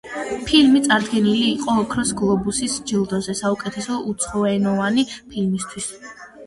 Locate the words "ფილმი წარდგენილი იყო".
0.45-1.75